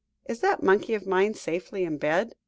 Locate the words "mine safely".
1.05-1.83